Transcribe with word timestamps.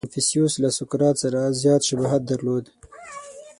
•کنفوسیوس 0.03 0.53
له 0.63 0.69
سوکرات 0.77 1.15
سره 1.23 1.39
زیات 1.61 1.81
شباهت 1.89 2.21
درلود. 2.31 2.65